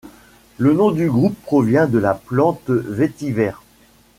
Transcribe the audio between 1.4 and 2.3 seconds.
provient de la